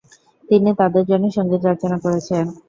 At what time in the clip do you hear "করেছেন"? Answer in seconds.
2.05-2.45